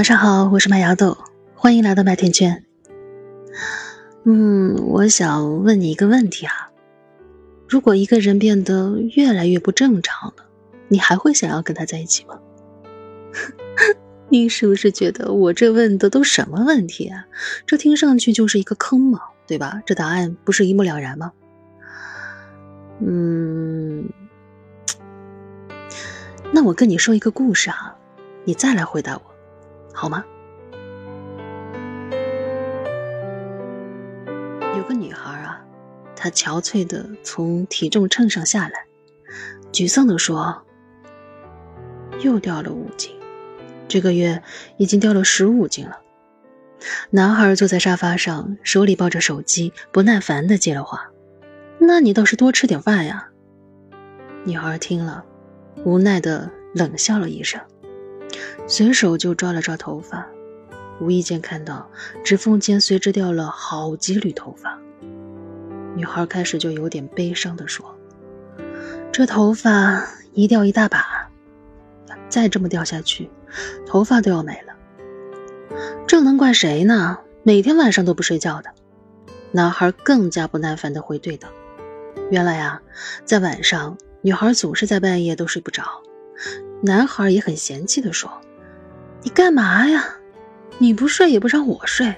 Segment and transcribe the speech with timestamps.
[0.00, 1.18] 晚上好，我是麦芽豆，
[1.54, 2.64] 欢迎来到麦田圈。
[4.24, 6.70] 嗯，我想问你一个问题啊，
[7.68, 10.46] 如果一个人变得越来越不正常了，
[10.88, 12.40] 你还会想要跟他在一起吗？
[14.30, 17.26] 你是不是觉得我这问的都什么问题啊？
[17.66, 19.82] 这听上去就是一个坑嘛，对吧？
[19.84, 21.32] 这答案不是一目了然吗？
[23.00, 24.08] 嗯，
[26.54, 27.94] 那我跟你说一个故事啊，
[28.44, 29.29] 你再来回答我。
[29.92, 30.24] 好吗？
[34.76, 35.60] 有个女孩啊，
[36.16, 38.86] 她憔悴的从体重秤上下来，
[39.72, 40.62] 沮丧的说
[42.22, 43.14] ：“又掉了五斤，
[43.88, 44.42] 这个月
[44.78, 46.00] 已经掉了十五斤了。”
[47.10, 51.10] 男孩坐在沙发上，手里抱着手机，不耐烦的接了话
[51.78, 53.28] ：“那你倒是多吃点饭呀。”
[54.44, 55.22] 女孩听了，
[55.84, 57.60] 无奈的冷笑了一声。
[58.66, 60.26] 随手就抓了抓头发，
[61.00, 61.90] 无意间看到
[62.24, 64.78] 指缝间随之掉了好几缕头发。
[65.94, 67.96] 女孩开始就有点悲伤地说
[69.10, 71.28] ：“这头发一掉一大把，
[72.28, 73.28] 再这么掉下去，
[73.86, 74.74] 头发都要没了。
[76.06, 77.18] 这能怪谁呢？
[77.42, 78.70] 每天晚上都不睡觉的。”
[79.52, 81.48] 男孩更加不耐烦地回怼道
[82.30, 82.80] ：“原来啊，
[83.24, 85.82] 在晚上，女孩总是在半夜都睡不着。”
[86.82, 88.30] 男孩也很嫌弃地说
[89.22, 90.16] ：“你干嘛呀？
[90.78, 92.14] 你不睡也不让我睡。”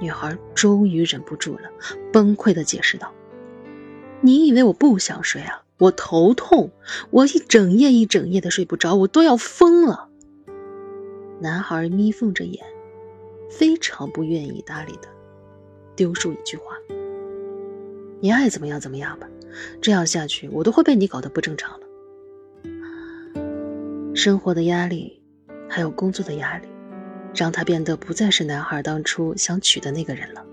[0.00, 1.70] 女孩终于忍不住了，
[2.12, 3.12] 崩溃地解释道
[4.22, 5.62] ：“你以为我不想睡啊？
[5.78, 6.70] 我头痛，
[7.10, 10.08] 我一整夜一整夜的睡不着，我都要疯了。”
[11.40, 12.64] 男孩眯缝着眼，
[13.50, 15.08] 非常不愿意搭理的
[15.94, 16.76] 丢出一句话
[18.20, 19.28] ：“你爱怎么样怎么样吧，
[19.80, 21.86] 这样下去我都会被你搞得不正常了。”
[24.14, 25.22] 生活的压力，
[25.68, 26.68] 还有工作的压力，
[27.34, 30.44] 让他变得不再是男孩当初想娶的那个人了。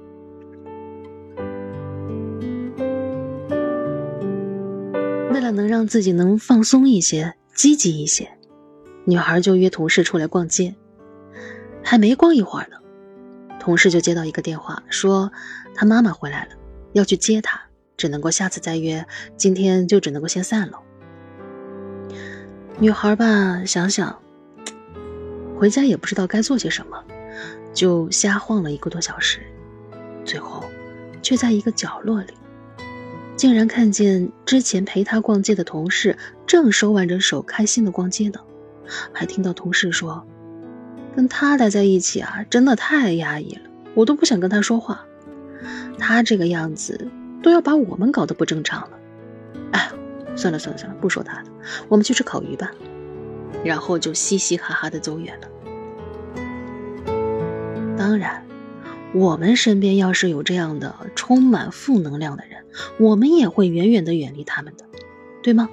[5.33, 8.29] 为了能让自己能放松一些、积极一些，
[9.05, 10.73] 女孩就约同事出来逛街。
[11.83, 12.77] 还没逛一会儿呢，
[13.59, 15.31] 同事就接到一个电话，说
[15.73, 16.51] 他妈妈回来了，
[16.93, 17.59] 要去接他，
[17.95, 19.05] 只能够下次再约，
[19.35, 20.79] 今天就只能够先散了。
[22.79, 24.15] 女孩吧，想想，
[25.57, 27.03] 回家也不知道该做些什么，
[27.73, 29.39] 就瞎晃了一个多小时，
[30.23, 30.63] 最后，
[31.23, 32.35] 却在一个角落里，
[33.35, 36.15] 竟然看见之前陪她逛街的同事
[36.45, 38.39] 正手挽着手开心的逛街呢，
[39.11, 40.23] 还听到同事说，
[41.15, 43.61] 跟他待在一起啊，真的太压抑了，
[43.95, 45.03] 我都不想跟他说话，
[45.97, 47.09] 他这个样子
[47.41, 48.89] 都要把我们搞得不正常了。
[50.37, 51.49] 算了算了算了，不说他了，
[51.89, 52.71] 我们去吃烤鱼吧。
[53.63, 55.47] 然后就嘻嘻哈哈的走远了。
[57.97, 58.45] 当然，
[59.13, 62.63] 我们身边要是有这样的充满负能量的人，
[62.99, 64.85] 我们也会远远的远离他们的，
[65.41, 65.67] 对吗？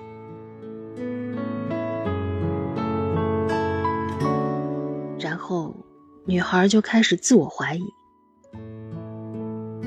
[5.19, 5.77] 然后，
[6.25, 7.85] 女孩就开始自我怀疑：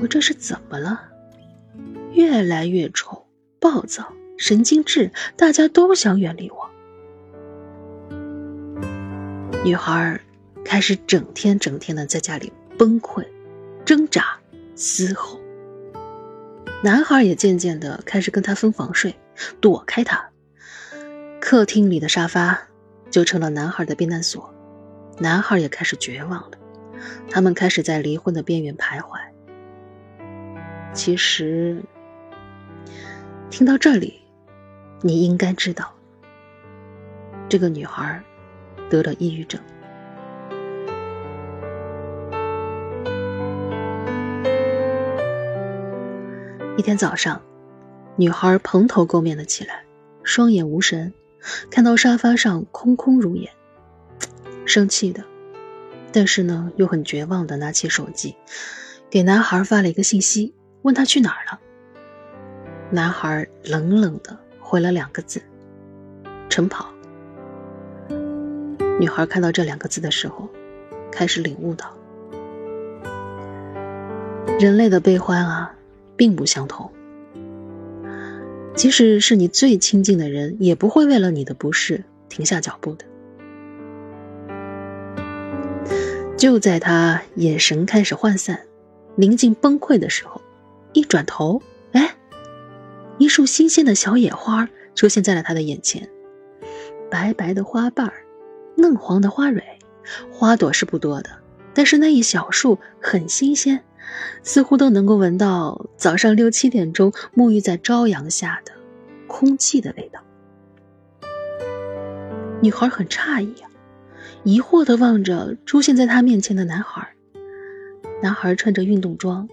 [0.00, 1.00] 我这是怎么了？
[2.12, 3.26] 越来越丑，
[3.58, 4.12] 暴躁。
[4.38, 6.70] 神经质，大家都想远离我。
[9.64, 10.20] 女孩
[10.64, 13.26] 开始整天整天的在家里崩溃、
[13.84, 14.38] 挣扎、
[14.76, 15.40] 嘶吼。
[16.84, 19.16] 男孩也渐渐的开始跟她分房睡，
[19.60, 20.30] 躲开她。
[21.40, 22.56] 客厅里的沙发
[23.10, 24.54] 就成了男孩的避难所。
[25.18, 26.50] 男孩也开始绝望了，
[27.28, 29.18] 他们开始在离婚的边缘徘徊。
[30.94, 31.82] 其实，
[33.50, 34.17] 听到这里。
[35.00, 35.94] 你应该知道，
[37.48, 38.20] 这个女孩
[38.90, 39.60] 得了抑郁症。
[46.76, 47.40] 一天早上，
[48.16, 49.84] 女孩蓬头垢面的起来，
[50.24, 51.14] 双眼无神，
[51.70, 53.48] 看到沙发上空空如也，
[54.66, 55.22] 生气的，
[56.12, 58.34] 但是呢又很绝望的拿起手机，
[59.08, 61.60] 给男孩发了一个信息，问他去哪儿了。
[62.90, 64.36] 男孩冷冷的。
[64.68, 65.40] 回了两个字
[66.50, 66.92] ：“晨跑。”
[69.00, 70.46] 女孩看到这两个字的时候，
[71.10, 71.90] 开始领悟到，
[74.60, 75.74] 人类的悲欢啊，
[76.16, 76.90] 并不相同。
[78.74, 83.06] 即使是你最亲近的人，也不会为了你的不适停下脚步的。
[86.36, 88.60] 就在他眼神开始涣散、
[89.16, 90.42] 临近崩溃的时候，
[90.92, 91.62] 一转头。
[93.18, 96.08] 一束新鲜的小野花出现在了他的眼前，
[97.10, 98.24] 白白的花瓣儿，
[98.76, 99.62] 嫩黄的花蕊，
[100.32, 101.30] 花朵是不多的，
[101.74, 103.82] 但是那一小束很新鲜，
[104.42, 108.72] 似乎都能够闻到早上六七点钟沐浴在朝阳下的
[109.26, 110.20] 空气的味道。
[112.60, 113.70] 女孩很诧异啊，
[114.44, 117.08] 疑惑地望着出现在她面前的男孩。
[118.20, 119.48] 男孩穿着运动装，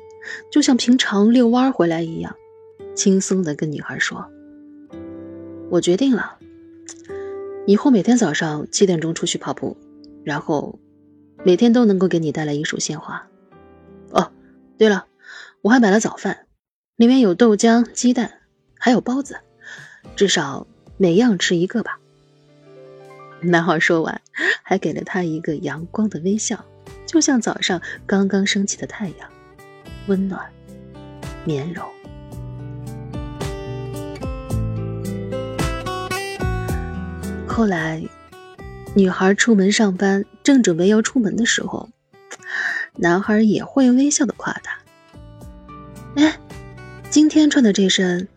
[0.52, 2.36] 就像平常遛弯回来一样，
[2.96, 4.26] 轻松的跟女孩说
[5.70, 6.38] ：“我决定了，
[7.68, 9.78] 以后每天早上七点钟出去跑步，
[10.24, 10.80] 然后
[11.44, 13.28] 每天都能够给你带来一束鲜花。
[14.12, 14.32] 哦，
[14.78, 15.08] 对了，
[15.62, 16.48] 我还买了早饭，
[16.96, 18.40] 里面有豆浆、鸡蛋，
[18.80, 19.38] 还有包子，
[20.16, 20.66] 至少
[20.98, 22.00] 每样吃一个吧。”
[23.42, 24.22] 男孩说完，
[24.64, 26.66] 还给了她一个阳光的微笑。
[27.06, 29.30] 就像早上刚刚升起的太阳，
[30.08, 30.52] 温暖、
[31.46, 31.84] 绵柔。
[37.56, 38.04] 后来，
[38.96, 41.90] 女孩出门上班，正准备要出门的时候，
[42.98, 44.78] 男孩也会微笑的夸她
[46.22, 46.38] ：“哎，
[47.10, 48.28] 今天穿的这身，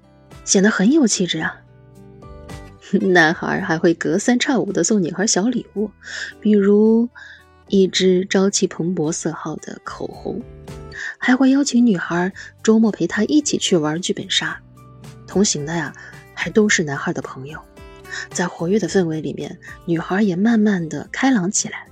[0.45, 1.57] 显得很有气质啊。
[3.11, 5.91] ”男孩还会隔三差五的送女孩小礼物，
[6.41, 7.09] 比如。
[7.71, 10.41] 一支朝气蓬勃色号的口红，
[11.19, 12.33] 还会邀请女孩
[12.63, 14.59] 周末陪他一起去玩剧本杀。
[15.27, 15.93] 同行的呀，
[16.33, 17.61] 还都是男孩的朋友。
[18.31, 21.87] 在活跃的氛围里面，女孩也慢慢的开朗起来。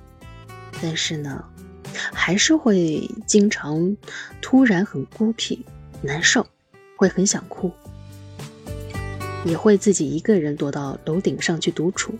[0.82, 1.44] 但是呢，
[2.12, 3.96] 还是会经常
[4.40, 5.64] 突然很孤僻、
[6.02, 6.46] 难受，
[6.96, 7.72] 会很想哭，
[9.44, 12.14] 也会自己一个人躲到楼顶上去独处。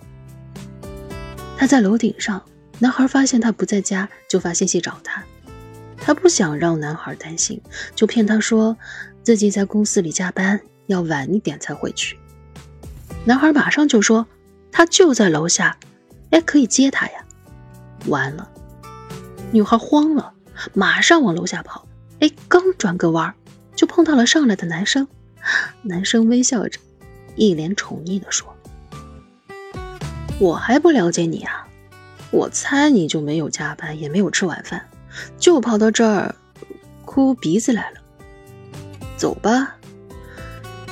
[1.56, 2.42] 他在楼顶上。
[2.78, 5.24] 男孩发现他不在家，就发信息找他。
[5.96, 7.58] 他不想让男孩担心，
[7.94, 8.76] 就骗他说
[9.22, 12.18] 自己在公司里加班，要晚一点才回去。
[13.26, 14.24] 男孩马上就说
[14.70, 15.76] 他就在楼下，
[16.30, 17.24] 哎，可以接他呀。
[18.06, 18.48] 完了，
[19.50, 20.32] 女孩慌了，
[20.74, 21.88] 马上往楼下跑。
[22.20, 23.34] 哎，刚转个弯，
[23.74, 25.08] 就碰到了上来的男生。
[25.82, 26.78] 男生微笑着，
[27.34, 28.46] 一脸宠溺地说
[30.38, 31.66] ：“我还不了解你啊。”
[32.30, 34.88] 我猜你就没有加班，也没有吃晚饭，
[35.36, 36.32] 就跑到这儿
[37.04, 37.96] 哭鼻子来了。
[39.16, 39.76] 走吧，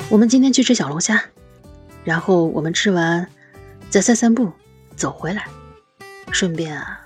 [0.09, 1.23] 我们今天去吃小龙虾，
[2.05, 3.27] 然后我们吃完
[3.91, 4.53] 再散散步，
[4.95, 5.47] 走回来。
[6.31, 7.01] 顺便啊，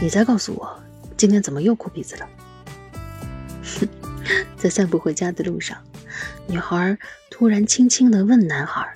[0.00, 0.80] 你再告诉我
[1.16, 2.28] 今天怎么又哭鼻子了。
[4.56, 5.78] 在散步回家的路上，
[6.46, 6.98] 女孩
[7.30, 8.88] 突然轻轻地问男孩：“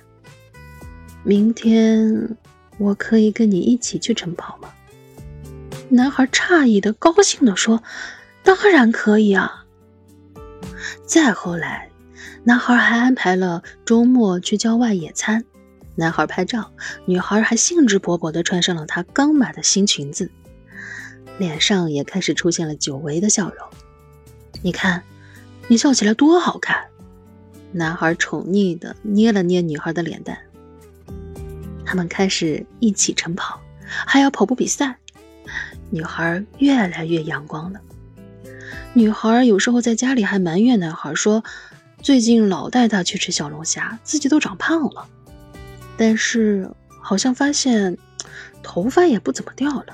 [1.23, 2.37] 明天？”
[2.77, 4.69] 我可以跟你一起去晨跑吗？
[5.87, 7.81] 男孩诧异的、高兴的说
[8.43, 9.63] ：“当然可以啊！”
[11.07, 11.89] 再后来，
[12.47, 15.43] 男孩还安排了周末去郊外野餐。
[15.95, 16.71] 男孩拍照，
[17.05, 20.29] 女孩还兴致勃勃的穿上了她刚买的新裙子，
[21.39, 23.67] 脸上也开始出现了久违的笑容。
[24.61, 25.01] 你看，
[25.67, 26.85] 你笑起来多好看！
[27.71, 30.37] 男孩宠溺的捏了捏女孩的脸蛋。
[31.83, 33.59] 他们开始一起晨跑，
[34.05, 34.97] 还要跑步比赛。
[35.89, 37.79] 女孩越来越阳光了。
[38.93, 41.43] 女孩有时候在家里还埋怨男孩说
[42.05, 45.07] ：“最近老带他去吃小龙虾，自己都长胖了。”
[45.97, 46.69] 但是
[47.01, 47.97] 好像发现
[48.61, 49.87] 头发也不怎么掉了。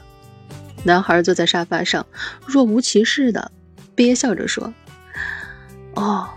[0.84, 2.06] 男孩坐在沙发上，
[2.46, 3.50] 若无其事的
[3.96, 4.74] 憋笑着说
[5.96, 6.27] ：“哦，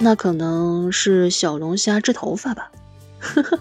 [0.00, 2.72] 那可能是小龙虾治头发吧。”
[3.22, 3.60] 呵呵。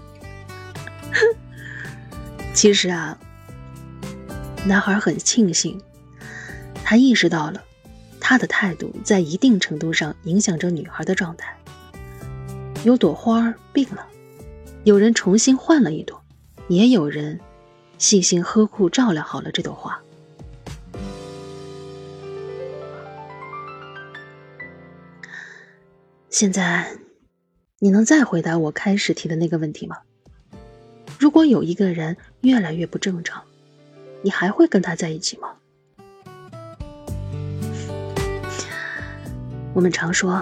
[2.55, 3.19] 其实啊，
[4.65, 5.79] 男孩很庆幸，
[6.83, 7.61] 他意识到了
[8.27, 11.55] 他的态度在一定程度上影响着女孩的状态。
[12.83, 14.03] 有朵花病了，
[14.83, 16.19] 有人重新换了一朵，
[16.67, 17.39] 也有人
[17.99, 20.01] 细心呵护照料好了这朵花。
[26.31, 26.97] 现在，
[27.77, 29.97] 你能再回答我开始提的那个问题吗？
[31.19, 33.43] 如果有一个人越来越不正常，
[34.23, 35.49] 你还会跟他在一起吗？
[39.75, 40.41] 我们常说，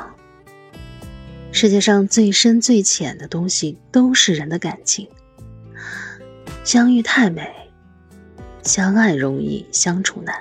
[1.51, 5.09] 世界上最深最浅的东西都是人的感情。
[6.63, 7.51] 相遇太美，
[8.61, 10.35] 相爱容易相处难。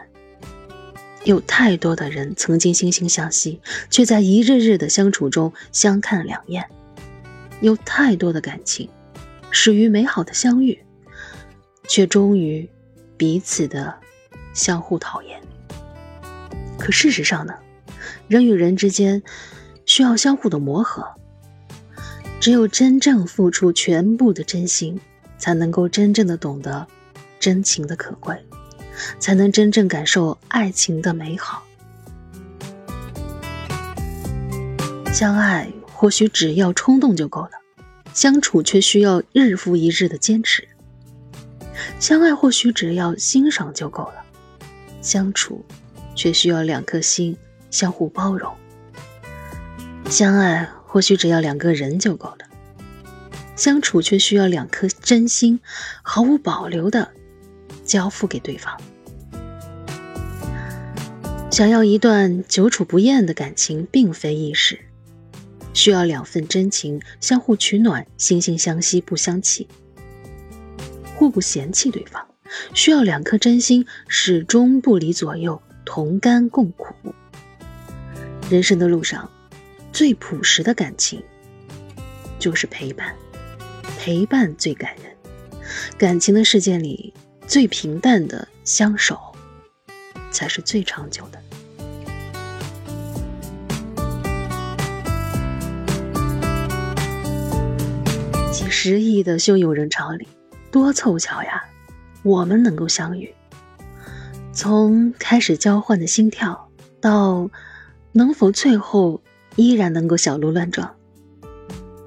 [1.25, 6.69] 有太多的人曾经惺惺相惜，却在一日日的相处中相看两厌。
[7.63, 8.91] 有太多的感情。
[9.51, 10.79] 始于美好的相遇，
[11.89, 12.69] 却终于
[13.17, 13.95] 彼此的
[14.53, 15.41] 相互讨厌。
[16.79, 17.55] 可事实上呢，
[18.33, 19.23] 人与人之间
[19.85, 21.07] 需要相互的磨合。
[22.41, 24.99] 只有真正付出全部的真心，
[25.37, 26.87] 才能够真正的懂得
[27.39, 28.43] 真情的可贵，
[29.19, 31.63] 才能真正感受爱情的美好。
[35.13, 37.51] 相爱或许只要冲动就够了，
[38.15, 40.67] 相处却需要日复一日的坚持。
[42.01, 44.25] 相爱或许只要欣赏就够了，
[45.03, 45.63] 相处
[46.15, 47.37] 却需要两颗心
[47.73, 48.55] 相互包容。
[50.09, 52.47] 相爱或许只要两个人就够了，
[53.57, 55.59] 相处却需要两颗真心
[56.03, 57.11] 毫无保留的
[57.85, 58.81] 交付给对方。
[61.51, 64.79] 想要一段久处不厌的感情，并非易事。
[65.75, 69.67] 需要两份真情相互取暖，惺惺相惜不相弃，
[71.17, 72.23] 互不嫌弃对方；
[72.75, 76.95] 需要两颗真心始终不离左右，同甘共苦。
[78.53, 79.31] 人生的路上，
[79.95, 81.23] 最朴实的感情
[82.39, 83.15] 就是陪伴，
[83.99, 85.05] 陪伴最感人。
[85.97, 87.15] 感情的世界里，
[87.47, 89.19] 最平淡的相守，
[90.31, 91.41] 才是最长久的。
[98.53, 100.29] 几十亿的汹涌人潮里，
[100.71, 101.65] 多凑巧呀！
[102.23, 103.33] 我们能够相遇。
[104.53, 106.69] 从开始交换的心跳，
[107.01, 107.49] 到
[108.13, 109.21] 能否最后
[109.57, 110.95] 依然能够小鹿乱撞，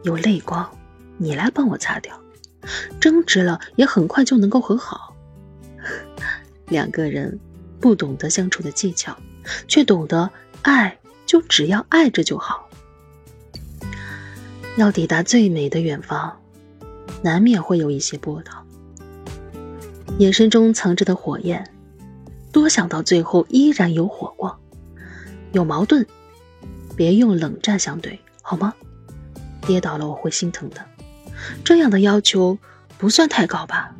[0.03, 0.69] 有泪光，
[1.17, 2.13] 你来帮我擦掉；
[2.99, 5.15] 争执了，也很快就能够和好。
[6.69, 7.39] 两个人
[7.79, 9.15] 不懂得相处的技巧，
[9.67, 10.29] 却懂得
[10.61, 12.69] 爱，就只要爱着就好。
[14.77, 16.39] 要抵达最美的远方。
[17.21, 18.63] 难免会有一些波涛，
[20.19, 21.71] 眼神中藏着的火焰，
[22.51, 24.59] 多想到最后依然有火光。
[25.55, 26.05] 有矛盾，
[26.97, 28.73] 别用冷战相对，好吗？
[29.65, 30.83] 跌倒了我会心疼的。
[31.63, 32.59] 这样的要求
[32.97, 33.95] 不算太高吧？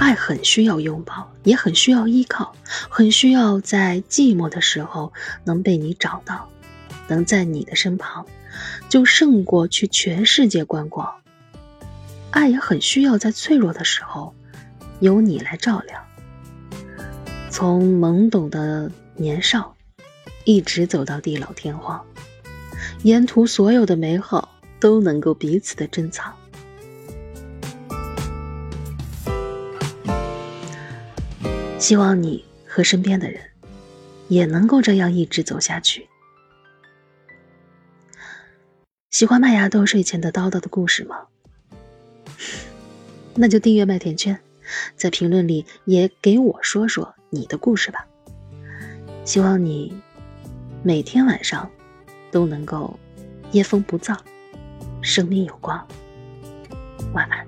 [0.00, 2.56] 爱很需要拥抱，也很需要依靠，
[2.88, 5.12] 很需要在寂寞的时候
[5.44, 6.48] 能被你找到，
[7.06, 8.24] 能在你的身旁。
[8.88, 11.12] 就胜过去全世界观光。
[12.30, 14.34] 爱也很需要在脆弱的时候，
[15.00, 16.03] 有你来照亮。
[17.56, 19.76] 从懵懂的年少，
[20.44, 22.04] 一直走到地老天荒，
[23.04, 24.48] 沿途所有的美好
[24.80, 26.34] 都能够彼此的珍藏。
[31.78, 33.40] 希望你和身边的人，
[34.26, 36.08] 也能够这样一直走下去。
[39.10, 41.28] 喜欢麦芽豆睡前的叨叨的故事吗？
[43.36, 44.40] 那就订阅麦田圈，
[44.96, 48.06] 在评论里也给我说说你的故事吧。
[49.24, 50.00] 希望你
[50.82, 51.68] 每天晚上
[52.30, 52.98] 都能够
[53.50, 54.16] 夜风不燥，
[55.02, 55.84] 生命有光。
[57.12, 57.46] 晚安。